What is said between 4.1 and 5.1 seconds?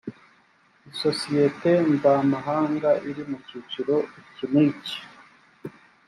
iki n iki